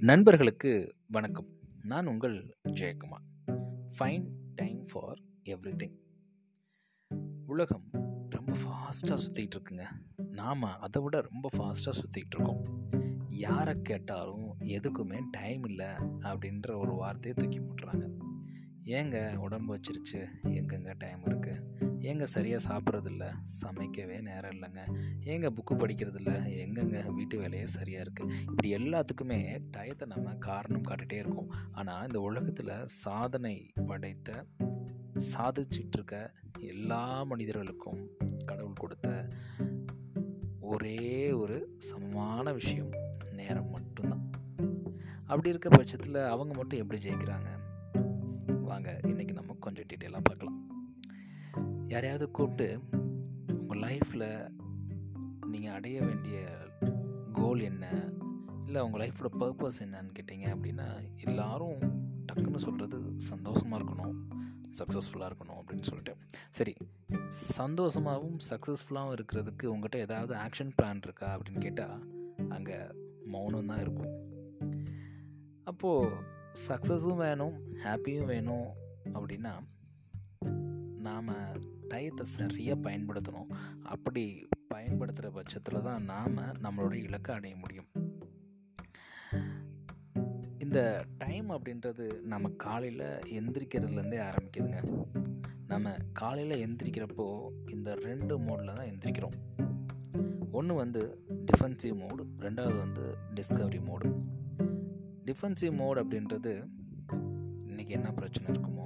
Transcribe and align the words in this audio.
நண்பர்களுக்கு 0.00 0.94
வணக்கம். 1.08 1.46
நான் 1.82 2.06
உங்கள் 2.06 2.56
Jayakumar. 2.68 3.52
Fine 3.98 4.28
time 4.54 4.84
for 4.92 5.18
everything 5.82 5.94
உலகம் 7.46 7.84
ரொம்ப 8.28 8.52
ஃபாஸ்ட்டாக 8.52 9.18
சுற்றிக்கிட்டு 9.26 9.50
இருக்குங்க 9.56 9.84
நாம் 10.30 10.62
அதை 10.62 11.02
விட 11.02 11.20
ரொம்ப 11.20 11.48
ஃபாஸ்ட்டாக 11.56 11.92
சுற்றிக்கிட்டு 11.92 12.34
இருக்கோம் 12.34 12.62
யாரை 13.28 13.74
கேட்டாலும் 13.82 14.60
எதுக்குமே 14.60 15.20
டைம் 15.30 15.64
இல்லை 15.64 15.86
அப்படின்ற 16.20 16.78
ஒரு 16.78 16.92
வார்த்தையை 16.92 17.48
தூக்கி 17.48 17.60
போட்டுறாங்க. 17.60 18.10
ஏங்க 18.84 19.36
உடம்பு 19.36 19.76
வச்சிருச்சு? 19.76 20.26
எங்கெங்க 20.42 20.94
டைம் 20.98 21.24
இருக்குது 21.24 21.87
ஏங்க 22.08 22.22
சரியாக 22.22 22.66
சாப்பிட்றதில்ல? 22.68 23.24
சமைக்கவே 23.62 24.20
நேரம் 24.20 24.50
இல்லைங்க. 24.50 24.82
ஏங்க 25.24 25.50
புக்கு 25.50 25.74
படிக்கிறதில்ல? 25.74 26.32
எங்கெங்க? 26.62 27.12
வீட்டு 27.12 27.38
வேலையே 27.38 27.66
சரியாக 27.66 28.04
இருக்குது 28.04 28.32
இப்படி 28.40 28.74
எல்லாத்துக்குமே 28.76 29.62
டயத்தை 29.76 30.06
நம்ம 30.06 30.34
காரணம் 30.34 30.82
காட்டிகிட்டே 30.82 31.12
இருக்கோம். 31.12 31.50
ஆனால் 31.72 32.02
இந்த 32.02 32.20
உலகத்தில் 32.20 32.86
சாதனை 32.86 33.70
படைத்த 33.86 34.44
சாதிச்சிட்ருக்க 35.32 36.30
எல்லா 36.60 37.24
மனிதர்களுக்கும் 37.24 38.10
கடவுள் 38.46 38.72
கொடுத்த 38.72 39.26
ஒரே 40.60 41.32
ஒரு 41.32 41.74
சமமான 41.78 42.52
விஷயம் 42.52 42.90
நேரம் 43.32 43.70
மட்டும்தான். 43.70 44.30
அப்படி 45.20 45.48
இருக்க 45.48 45.68
பட்சத்தில் 45.68 46.14
அவங்க 46.14 46.54
மட்டும் 46.54 46.78
எப்படி 46.78 47.08
ஜெயிக்கிறாங்க? 47.08 47.50
வாங்க 48.60 49.00
இன்றைக்கி 49.02 49.32
நம்ம 49.32 49.56
கொஞ்சம் 49.60 49.84
டீட்டெயிலாக 49.92 50.20
பார்க்கலாம். 50.22 50.77
யாரையாவது 51.88 52.30
கூப்பிட்டு 52.30 52.80
உங்கள் 53.58 53.78
லைஃப்பில் 53.78 54.50
நீங்கள் 55.46 55.72
அடைய 55.72 56.02
வேண்டிய 56.02 56.38
கோல் 57.32 57.60
என்ன? 57.60 57.86
இல்லை 58.66 58.80
உங்கள் 58.80 59.02
லைஃப்போட 59.02 59.28
பர்பஸ் 59.40 59.78
என்னன்னு 59.80 60.12
கேட்டிங்க 60.18 60.46
அப்படின்னா 60.54 60.88
எல்லாரும் 61.24 61.78
டக்குன்னு 62.26 62.56
சொல்கிறது 62.56 62.98
சந்தோஷமாக 63.14 63.84
இருக்கணும் 63.84 64.16
சக்ஸஸ்ஃபுல்லாக 64.78 65.30
இருக்கணும் 65.30 65.58
அப்படின்னு 65.60 65.82
சொல்லிட்டு. 65.82 66.16
சரி 66.50 66.74
சந்தோஷமாகவும் 67.58 68.36
சக்ஸஸ்ஃபுல்லாகவும் 68.50 69.16
இருக்கிறதுக்கு 69.18 69.66
உங்கள்கிட்ட 69.66 69.96
ஏதாவது 69.96 70.34
ஆக்ஷன் 70.34 70.74
பிளான் 70.82 71.02
இருக்கா 71.02 71.36
அப்படின்னு 71.36 71.60
கேட்டால் 71.60 71.98
அங்கே 72.48 72.78
மௌனம் 73.24 73.66
தான் 73.66 73.80
இருக்கும். 73.80 74.12
அப்போது 75.64 76.12
சக்ஸஸும் 76.68 77.16
வேணும் 77.16 77.56
ஹாப்பியும் 77.84 78.24
வேணும் 78.24 78.68
அப்படின்னா 79.14 79.54
நாம் 81.08 81.28
டயத்தை 81.90 82.22
சரியாக 82.22 82.90
பயன்படுத்தணும். 82.90 83.50
அப்படி 83.84 84.24
பயன்படுத்துகிற 84.68 85.30
பட்சத்தில் 85.30 85.82
தான் 85.82 86.04
நாம் 86.04 86.38
நம்மளுடைய 86.62 87.00
இலக்கை 87.02 87.34
அடைய 87.36 87.56
முடியும். 87.56 87.88
இந்த 90.58 90.80
டைம் 91.18 91.48
அப்படின்றது 91.50 92.06
நம்ம 92.22 92.48
காலையில் 92.48 93.06
எந்திரிக்கிறதுலேருந்தே 93.38 94.18
ஆரம்பிக்குதுங்க. 94.28 94.80
நம்ம 95.66 95.94
காலையில் 96.12 96.62
எந்திரிக்கிறப்போ 96.66 97.26
இந்த 97.70 97.94
ரெண்டு 97.94 98.38
மோடில் 98.38 98.74
தான் 98.74 98.90
எந்திரிக்கிறோம். 98.90 99.36
ஒன்று 100.50 100.74
வந்து 100.74 101.00
டிஃபென்சிவ் 101.46 101.96
மோடு 102.02 102.22
ரெண்டாவது 102.38 102.78
வந்து 102.78 103.04
டிஸ்கவரி 103.34 103.80
மோடு 103.88 104.08
டிஃபென்சிவ் 105.24 105.74
மோட் 105.76 105.98
அப்படின்றது 105.98 106.52
இன்றைக்கி 107.70 107.88
என்ன 107.88 108.10
பிரச்சனை 108.10 108.46
இருக்குமோ 108.52 108.77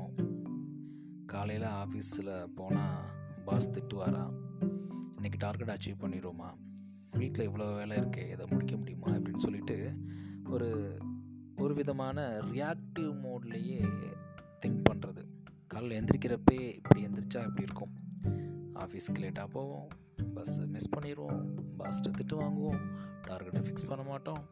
காலையில் 1.43 1.71
ஆஃபீஸில் 1.83 2.29
போனால் 2.57 3.07
பாஸ் 3.45 3.69
திட்டுவாரா? 3.71 4.25
இன்றைக்கி 5.17 5.39
டார்கெட் 5.39 5.71
அச்சீவ் 5.71 6.03
பண்ணிடுவோமா? 6.03 6.51
வீட்டில் 7.17 7.49
இவ்வளோ 7.49 7.67
வேலை 7.77 7.97
இருக்கே 7.97 8.31
இதை 8.33 8.47
முடிக்க 8.51 8.77
முடியுமா? 8.77 9.07
அப்படின்னு 9.07 9.37
சொல்லிட்டு 9.37 9.77
ஒரு 10.45 10.69
ஒரு 11.57 11.75
விதமான 11.75 12.27
ரியாக்டிவ் 12.53 13.11
மோட்லேயே 13.25 13.81
திங்க் 14.67 14.83
பண்ணுறது 14.91 15.25
காலையில் 15.67 16.05
எந்திரிக்கிறப்பே 16.05 16.59
இப்படி 16.77 17.07
எந்திரிச்சா 17.07 17.41
இப்படி 17.49 17.67
இருக்கும். 17.69 17.95
ஆஃபீஸ்க்கு 18.75 19.23
லேட்டாக 19.25 19.49
போவோம் 19.57 19.89
பஸ்ஸை 20.35 20.67
மிஸ் 20.67 20.93
பண்ணிடுவோம் 20.97 21.43
பாஸ்ட்டை 21.79 22.13
திட்டு 22.19 22.39
வாங்குவோம் 22.43 22.81
டார்கெட்டை 23.29 23.65
ஃபிக்ஸ் 23.69 23.89
பண்ண 23.89 24.05
மாட்டோம். 24.05 24.45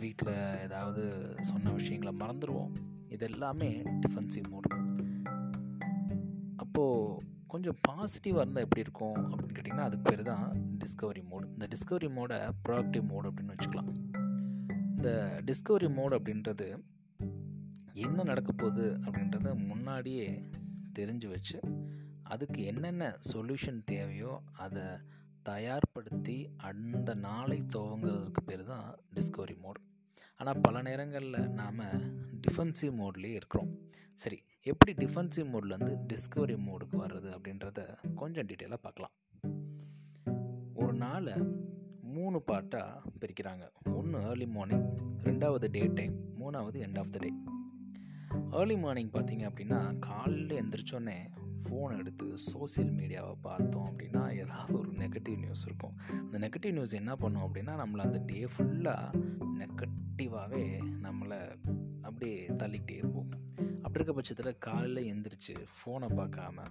வீட்டில் 0.00 0.34
ஏதாவது 0.64 1.04
சொன்ன 1.40 1.70
விஷயங்களை 1.70 2.14
மறந்துடுவோம். 2.24 2.74
இது 3.08 3.30
எல்லாமே 3.30 3.70
டிஃபென்சிவ் 3.82 4.50
மோடு 4.54 4.82
இப்போது 6.76 7.24
கொஞ்சம் 7.46 7.76
பாசிட்டிவாக 7.88 8.40
இருந்தால் 8.40 8.62
எப்படி 8.62 8.80
இருக்கும் 8.80 9.16
அப்படின்னு 9.16 9.56
கேட்டிங்கன்னா 9.56 9.86
அதுக்கு 9.86 10.10
பேர் 10.10 10.22
தான் 10.22 10.46
டிஸ்கவரி 10.78 11.22
மோடு 11.30 11.44
இந்த 11.46 11.66
டிஸ்கவரி 11.66 12.08
மோடை 12.16 12.38
ப்ராக்டிவ் 12.68 13.04
மோடு 13.10 13.30
அப்படின்னு 13.30 13.54
வச்சுக்கலாம். 13.54 13.90
இந்த 14.96 15.42
டிஸ்கவரி 15.46 15.88
மோடு 15.88 16.14
அப்படின்றது 16.18 16.82
என்ன 17.92 18.22
நடக்க 18.22 18.52
போகுது 18.52 18.98
அப்படின்றத 19.00 19.66
முன்னாடியே 19.66 20.44
தெரிஞ்சு 20.98 21.28
வச்சு 21.28 21.60
அதுக்கு 22.22 22.62
என்னென்ன 22.62 23.14
சொல்யூஷன் 23.32 23.80
தேவையோ 23.84 24.42
அதை 24.52 24.82
தயார்படுத்தி 25.48 26.48
அந்த 26.56 27.14
நாளை 27.14 27.62
துவங்குறதுக்கு 27.76 28.42
பேர் 28.46 28.64
தான் 28.64 28.98
டிஸ்கவரி 29.14 29.60
மோட் 29.60 29.80
ஆனால் 30.36 30.60
பல 30.62 30.82
நேரங்களில் 30.82 31.50
நாம் 31.50 31.80
டிஃபென்சிவ் 32.46 32.98
மோட்லேயே 32.98 33.34
இருக்கிறோம். 33.40 33.78
சரி 34.14 34.42
எப்படி 34.70 34.92
டிஃபென்சிவ் 34.92 35.48
மோட்லேருந்து 35.54 35.94
டிஸ்கவரி 36.08 36.54
மோடுக்கு 36.66 36.96
வர்றது 36.98 37.30
அப்படின்றத 37.36 37.80
கொஞ்சம் 38.14 38.46
டீட்டெயிலாக 38.46 38.76
பார்க்கலாம். 38.76 39.10
ஒரு 40.74 40.92
நாளை 40.92 41.32
மூணு 42.00 42.42
பார்ட்டாக 42.46 43.02
பிரிக்கிறாங்க. 43.20 43.64
ஒன்று 43.94 44.20
ஏர்லி 44.20 44.46
மார்னிங் 44.46 44.94
ரெண்டாவது 45.24 45.66
டே 45.70 45.86
டைம் 45.86 46.14
மூணாவது 46.40 46.80
end 46.86 46.98
of 46.98 47.10
the 47.10 47.18
day 47.18 47.30
early 48.50 48.76
morning 48.76 49.10
பார்த்தீங்க 49.10 49.44
அப்படின்னா 49.50 49.98
காலையில் 49.98 50.56
எந்திரிச்சோன்னே 50.62 51.18
ஃபோன் 51.64 51.98
எடுத்து 51.98 52.26
சோசியல் 52.26 52.92
மீடியாவை 53.00 53.34
பார்த்தோம் 53.40 53.84
அப்படின்னா 53.84 54.36
ஏதாவது 54.38 54.78
ஒரு 54.78 54.90
நெகட்டிவ் 54.92 55.38
நியூஸ் 55.38 55.66
இருக்கும். 55.66 55.96
அந்த 56.10 56.38
நெகட்டிவ் 56.38 56.72
நியூஸ் 56.72 56.92
என்ன 56.92 57.16
பண்ணும் 57.16 57.42
அப்படின்னா 57.42 57.74
நம்மளை 57.84 58.04
அந்த 58.08 58.22
டே 58.26 58.48
ஃபுல்லாக 58.56 59.24
நெகட்டிவாகவே 59.60 60.66
நம்மளை 61.02 61.40
அப்படியே 62.02 62.46
தள்ளிக்கிட்டே 62.46 63.00
போகும். 63.00 63.43
இருக்க 63.94 64.12
பட்சத்தில் 64.12 64.58
காலையில் 64.58 65.14
எந்திரிச்சு 65.14 65.54
ஃபோனை 65.74 66.08
பார்க்காம 66.16 66.62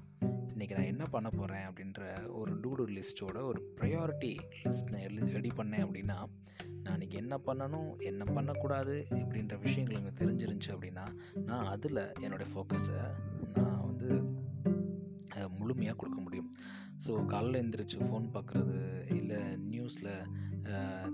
இன்றைக்கி 0.53 0.73
நான் 0.73 0.85
என்ன 0.85 1.03
பண்ண 1.03 1.29
போகிறேன் 1.29 1.67
அப்படின்ற 1.67 2.27
ஒரு 2.27 2.59
டூடு 2.59 2.83
லிஸ்ட்டோட 2.87 3.37
ஒரு 3.43 3.73
ப்ரையாரிட்டி 3.75 4.39
லிஸ்ட் 4.63 4.91
நான் 4.91 5.01
எழுதி 5.01 5.31
ரெடி 5.31 5.51
பண்ணேன் 5.57 5.85
அப்படின்னா 5.85 6.17
நான் 6.83 6.95
இன்றைக்கி 6.97 7.13
என்ன 7.13 7.39
பண்ணணும் 7.45 7.99
என்ன 7.99 8.23
பண்ணக்கூடாது 8.23 9.05
இப்படின்ற 9.11 9.59
விஷயங்கள் 9.59 9.99
எனக்கு 9.99 10.25
தெரிஞ்சிருந்துச்சு 10.25 10.71
அப்படின்னா 10.71 11.05
நான் 11.45 11.65
அதில் 11.65 12.13
என்னுடைய 12.21 12.51
ஃபோக்கஸை 12.53 12.99
நான் 13.53 13.85
வந்து 13.85 14.09
முழுமையாக 15.49 15.97
கொடுக்க 15.97 16.21
முடியும். 16.21 16.51
ஸோ 17.07 17.25
காலையில் 17.25 17.61
எழுந்திரிச்சு 17.61 17.97
ஃபோன் 17.99 18.27
பார்க்குறது 18.33 19.05
இல்லை 19.15 19.37
நியூஸில் 19.71 20.11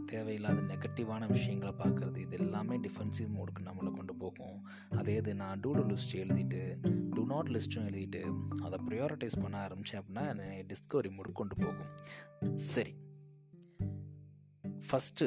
தேவையில்லாத 0.06 0.62
நெகட்டிவான 0.62 1.28
விஷயங்களை 1.28 1.74
பார்க்குறது 1.74 2.18
இது 2.18 2.38
எல்லாமே 2.38 2.78
டிஃபென்சிவ் 2.78 3.30
மோடுக்கு 3.38 3.64
நம்மளை 3.64 3.92
கொண்டு 3.92 4.09
இருக்கும் 4.50 4.98
அதே 4.98 5.16
இது 5.16 5.36
நான் 5.36 5.60
டூ 5.60 5.74
டூ 5.74 5.84
லிஸ்ட் 5.84 6.14
எழுதிட்டு 6.14 6.62
டூ 7.16 7.26
நாட் 7.26 7.48
லிஸ்ட்டும் 7.48 7.88
எழுதிட்டு 7.90 8.22
அதை 8.62 8.80
ப்ரையாரிட்டைஸ் 8.88 9.42
பண்ண 9.42 9.58
ஆரம்பித்தேன் 9.58 10.02
அப்படின்னா 10.02 10.24
என்னை 10.28 10.66
டிஸ்கவரி 10.68 11.12
முடி 11.12 11.32
கொண்டு 11.34 11.56
போகும். 11.56 11.92
சரி. 12.56 12.94
ஃபஸ்ட்டு 14.88 15.26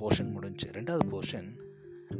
போர்ஷன் 0.00 0.30
முடிஞ்சு 0.30 0.70
ரெண்டாவது 0.70 1.04
போர்ஷன் 1.12 1.48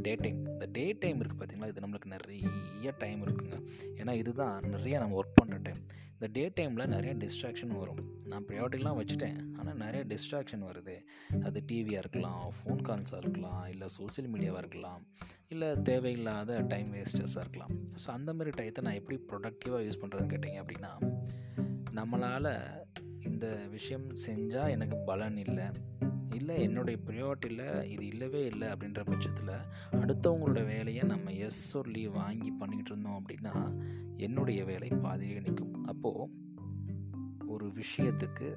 டே 0.02 0.14
டைம் 0.14 0.46
இந்த 0.46 0.66
டே 0.72 0.92
டைம் 0.92 1.22
இருக்குது 1.22 1.40
பார்த்திங்களா 1.40 1.66
இது 1.66 1.86
நம்மளுக்கு 1.86 2.04
நிறைய 2.04 2.92
டைம் 2.98 3.26
இருக்குங்க. 3.26 3.56
ஏன்னா 3.96 4.12
இதுதான் 4.12 4.60
நிறைய 4.60 4.98
நம்ம 4.98 5.20
ஒர்க் 5.22 5.38
பண்ணுற 5.42 5.58
டைம் 5.62 5.80
இந்த 6.12 6.26
டே 6.32 6.48
டைமில் 6.48 6.86
நிறைய 6.86 7.14
டிஸ்ட்ராக்ஷன் 7.14 7.78
வரும். 7.78 8.02
நான் 8.24 8.44
ப்ரையாரிட்டிலாம் 8.44 8.98
வச்சுட்டேன். 9.00 9.38
ஆனால் 9.64 9.78
நிறைய 9.82 10.02
டிஸ்ட்ராக்ஷன் 10.12 10.64
வருது. 10.68 10.96
அது 11.46 11.58
டிவியாக 11.68 12.02
இருக்கலாம் 12.04 12.42
ஃபோன் 12.56 12.82
கால்ஸாக 12.88 13.20
இருக்கலாம் 13.22 13.62
இல்லை 13.66 13.86
சோசியல் 13.98 14.28
மீடியாவாக 14.32 14.62
இருக்கலாம் 14.64 15.02
இல்லை 15.48 15.68
தேவையில்லாத 15.88 16.60
டைம் 16.72 16.88
வேஸ்டர்ஸாக 16.94 17.44
இருக்கலாம். 17.44 17.72
ஸோ 18.02 18.08
அந்த 18.16 18.30
மாதிரி 18.34 18.50
டயத்தை 18.58 18.82
நான் 18.86 18.98
எப்படி 19.00 19.16
ப்ரொடக்டிவாக 19.30 19.80
யூஸ் 19.86 20.00
பண்ணுறதுன்னு 20.02 20.32
கேட்டிங்க 20.34 20.62
அப்படின்னா 20.62 20.92
நம்மளால் 21.98 22.52
இந்த 23.30 23.46
விஷயம் 23.70 24.06
செஞ்சால் 24.26 24.72
எனக்கு 24.76 24.96
பலன் 25.10 25.36
இல்லை. 25.36 25.66
இல்லை 26.38 26.62
என்னுடைய 26.62 26.96
ப்ரியாரிட்டியில் 27.06 27.66
இது 27.92 28.06
இல்லவே 28.06 28.40
இல்லை 28.44 28.68
அப்படின்ற 28.68 29.02
பட்சத்தில் 29.04 29.52
அடுத்தவங்களோட 30.00 30.64
வேலையை 30.66 31.02
நம்ம 31.02 31.32
எஸ் 31.46 31.60
சொல்லி 31.74 32.06
வாங்கி 32.06 32.50
பண்ணிக்கிட்டு 32.50 32.92
இருந்தோம் 32.92 33.18
அப்படின்னா 33.20 33.54
என்னுடைய 34.16 34.64
வேலை 34.64 34.88
பாதியிலே 35.06 35.40
நிற்கும். 35.40 35.84
அப்போது 35.84 36.30
ஒரு 37.46 37.66
விஷயத்துக்கு 37.80 38.48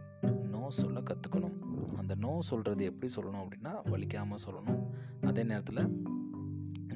சொல்ல 0.82 1.00
கற்றுக்கணும் 1.10 1.58
அந்த 2.00 2.16
நோ 2.26 2.32
சொல்கிறது 2.50 2.84
எப்படி 2.86 3.08
சொல்லணும் 3.16 3.42
அப்படின்னா 3.44 3.74
வலிக்காமல் 3.94 4.44
சொல்லணும். 4.46 4.84
அதே 5.30 5.44
நேரத்தில் 5.44 5.82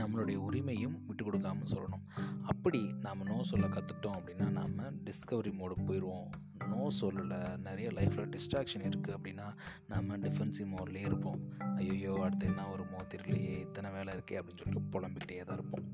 நம்மளுடைய 0.01 0.37
உரிமையும் 0.47 0.95
விட்டு 1.07 1.23
கொடுக்காமல் 1.23 1.71
சொல்லணும். 1.73 2.03
அப்படி 2.51 2.81
நாம் 3.05 3.27
நோ 3.31 3.37
சொல்ல 3.49 3.65
கற்றுக்கிட்டோம் 3.67 4.17
அப்படின்னா 4.19 4.47
நாம் 4.59 5.01
டிஸ்கவரி 5.07 5.51
மோடு 5.59 5.75
போயிடுவோம் 5.89 6.29
நோ 6.71 6.87
சொல்லலை 6.99 7.39
நிறைய 7.57 7.89
லைஃப்பில் 7.97 8.31
டிஸ்ட்ராக்ஷன் 8.35 8.85
இருக்குது 8.89 9.15
அப்படின்னா 9.17 9.47
நம்ம 9.87 10.17
டிஃபென்சிவ் 10.17 10.69
மோட்லேயே 10.75 11.07
இருப்போம். 11.09 11.39
ஐயோ 11.75 12.13
அடுத்து 12.25 12.47
என்ன 12.47 12.67
வருமோ 12.69 13.01
தெரியலையே 13.15 13.53
இத்தனை 13.65 13.91
வேலை 13.97 14.13
இருக்கே 14.17 14.39
அப்படின்னு 14.39 14.63
சொல்லிட்டு 14.63 14.91
புலம்பிக்கிட்டே 14.95 15.43
தான் 15.43 15.59
இருப்போம். 15.59 15.87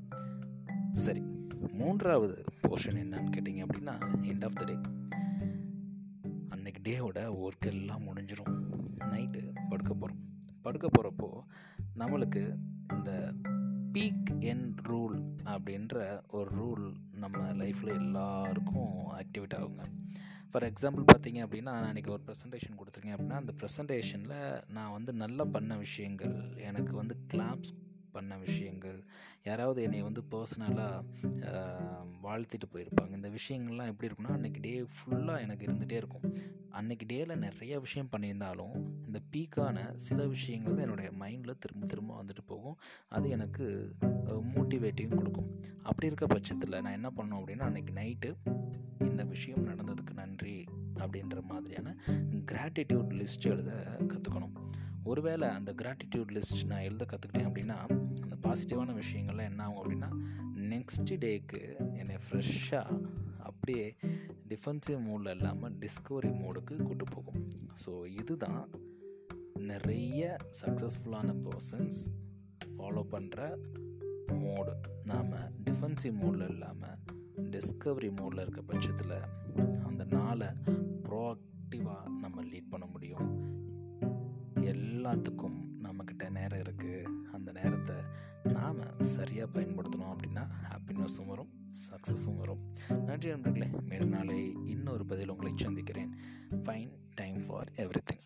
சரி 1.06 1.22
மூன்றாவது 1.80 2.44
போர்ஷன் 2.62 3.00
என்னன்னு 3.04 3.34
கேட்டிங்க 3.34 3.64
அப்படின்னா 3.66 3.96
எண்ட் 4.32 4.44
ஆஃப் 4.44 4.58
த 4.60 4.64
டே 4.64 4.76
டேவோட 6.88 7.18
ஒர்க் 7.38 7.66
எல்லாம் 7.66 8.06
முடிஞ்சிடும் 8.06 8.54
நைட்டு 8.98 9.68
படுக்க 9.68 9.94
போகிறோம் 9.94 10.20
படுக்க 10.62 10.88
போகிறப்போ 10.88 11.44
நம்மளுக்கு 11.96 12.58
இந்த 12.92 13.34
பீக் 13.92 14.40
என் 14.40 14.74
ரூல் 14.82 15.22
அப்படின்ற 15.44 16.20
ஒரு 16.28 16.50
ரூல் 16.58 16.94
நம்ம 17.10 17.38
லைஃப்பில் 17.38 17.94
எல்லாருக்கும் 17.94 19.06
ஆக்டிவேட் 19.06 19.56
ஆகுங்க. 19.56 19.82
ஃபார் 20.50 20.62
எக்ஸாம்பிள் 20.62 21.04
பார்த்தீங்க 21.12 21.46
அப்படின்னா 21.46 21.62
நான் 21.62 21.94
இன்றைக்கி 21.94 22.08
ஒரு 22.08 22.22
ப்ரெசன்டேஷன் 22.26 22.78
கொடுத்துருக்கேன் 22.78 23.16
அப்படின்னா 23.16 23.32
அந்த 23.32 23.54
ப்ரெசன்டேஷனில் 23.60 24.62
நான் 24.68 24.92
வந்து 24.92 25.12
நல்லா 25.12 25.44
பண்ண 25.44 25.76
விஷயங்கள் 25.76 26.54
எனக்கு 26.56 26.92
வந்து 26.96 27.16
கிளாப்ஸ் 27.34 27.72
பண்ண 28.18 28.36
விஷயங்கள். 28.46 29.00
யாராவது 29.48 29.80
என்னை 29.88 30.02
வந்து 30.08 30.22
பர்சனலாக 30.34 31.02
வாழ்த்திட்டு 32.26 32.66
போயிருப்பாங்க. 32.72 33.12
இந்த 33.18 33.28
விஷயங்கள்லாம் 33.38 33.90
எப்படி 33.92 34.08
இருக்குன்னா 34.10 34.36
அன்றைக்கி 34.38 34.60
டே 34.66 34.72
ஃபுல்லாக 34.96 35.44
எனக்கு 35.46 35.66
இருந்துகிட்டே 35.66 35.98
இருக்கும். 36.02 36.26
அன்றைக்கி 36.78 37.04
டேயில் 37.10 37.42
நிறைய 37.44 37.74
விஷயம் 37.84 38.10
பண்ணியிருந்தாலும் 38.12 38.74
இந்த 39.06 39.18
பீக்கான 39.32 39.78
சில 40.06 40.26
விஷயங்கள் 40.34 40.76
தான் 40.76 40.84
என்னுடைய 40.86 41.10
மைண்டில் 41.22 41.60
திரும்ப 41.64 41.86
திரும்ப 41.92 42.18
வந்துட்டு 42.22 42.44
போகும். 42.52 42.76
அது 43.16 43.26
எனக்கு 43.36 43.66
மோட்டிவேட்டிவும் 44.54 45.20
கொடுக்கும். 45.20 45.50
அப்படி 45.88 46.08
இருக்க 46.10 46.26
பட்சத்தில் 46.34 46.82
நான் 46.84 46.96
என்ன 46.98 47.10
பண்ணோம் 47.18 47.40
அப்படின்னா 47.40 47.66
அன்றைக்கி 47.70 47.94
நைட்டு 48.00 48.30
இந்த 49.10 49.22
விஷயம் 49.34 49.66
நடந்ததுக்கு 49.68 50.12
நன்றி 50.22 50.56
அப்படின்ற 51.02 51.38
மாதிரியான 51.52 51.94
கிராட்டிடியூட் 52.52 53.10
லிஸ்ட் 53.18 53.48
எழுத 53.52 53.72
கற்றுக்கணும் 54.10 54.56
ஒருவேளை 55.04 55.48
அந்த 55.48 55.72
கிராட்டிடியூட் 55.72 56.32
லிஸ்ட் 56.32 56.66
நான் 56.66 56.80
எழுத 56.80 57.06
கற்றுக்கிட்டேன் 57.10 57.48
அப்படின்னா 57.48 57.76
அந்த 58.22 58.36
பாசிட்டிவான 58.42 59.02
விஷயங்கள்லாம் 59.02 59.44
என்ன 59.44 59.64
ஆகும் 59.64 59.82
அப்படின்னா 59.84 60.10
நெக்ஸ்ட் 60.54 61.12
டேக்கு 61.24 61.76
என்னை 61.96 62.16
ஃப்ரெஷ்ஷாக 62.16 63.00
அப்படியே 63.38 63.96
டிஃபென்சிவ் 64.48 64.98
மூடில் 65.06 65.28
இல்லாமல் 65.28 65.72
டிஸ்கவரி 65.72 66.30
மோடுக்கு 66.42 66.82
கூட்டு 66.82 67.04
போகும். 67.04 67.48
ஸோ 67.86 68.06
இதுதான் 68.06 68.68
நிறைய 69.54 70.36
சக்ஸஸ்ஃபுல்லான 70.66 71.34
பர்சன்ஸ் 71.44 71.98
ஃபாலோ 72.76 73.04
பண்ணுற 73.10 73.58
மோடு 74.26 74.74
நாம் 75.04 75.32
டிஃபென்சிவ் 75.64 76.16
மோடில் 76.22 76.48
இல்லாமல் 76.48 76.98
டிஸ்கவரி 77.36 78.10
மோடில் 78.20 78.40
இருக்க 78.40 78.62
பட்சத்தில் 78.62 79.20
அந்த 79.84 80.04
நாளை 80.04 80.46
ப்ரோஆக்டிவாக 81.02 82.04
நம்ம 82.04 82.42
லீட் 82.42 82.70
பண்ண 82.70 82.86
முடியும். 82.86 83.37
எல்லாத்துக்கும் 85.08 85.54
நம்மக்கிட்ட 85.82 86.24
நேரம் 86.30 86.60
இருக்குது 86.62 87.06
அந்த 87.32 87.52
நேரத்தை 87.52 87.94
நாம் 88.54 88.80
சரியாக 89.00 89.46
பயன்படுத்தணும் 89.54 90.10
அப்படின்னா 90.12 90.42
ஹாப்பினஸும் 90.64 91.26
வரும் 91.26 91.48
சக்ஸஸும் 91.84 92.36
வரும். 92.36 92.60
நன்றி 93.06 93.28
நண்பர்களே 93.28 93.68
மேலும் 93.90 94.08
நாளை 94.08 94.36
இன்னொரு 94.64 95.06
பதில் 95.06 95.28
உங்களை 95.28 95.52
சந்திக்கிறேன். 95.56 96.12
Fine 96.64 96.92
time 97.14 97.40
for 97.46 97.70
everything 98.10 98.24